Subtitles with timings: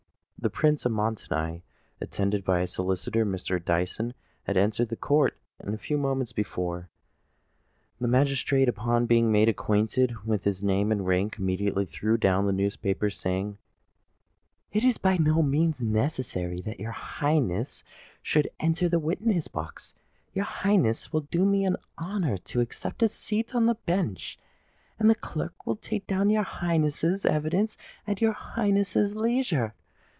[0.43, 1.61] The Prince of Montoni,
[2.01, 3.63] attended by his solicitor, Mr.
[3.63, 6.77] Dyson, had entered the court a few moments before;
[7.99, 12.47] and the magistrate, upon being made acquainted with his name and rank, immediately threw down
[12.47, 13.59] the newspaper, saying,
[14.71, 17.83] "It is by no means necessary that your Highness
[18.23, 19.93] should enter the witness box:
[20.33, 24.39] your Highness will do me the honour to accept a seat on the bench;
[24.97, 27.77] and the clerk will take down your Highness's evidence
[28.07, 29.75] at your Highness's leisure.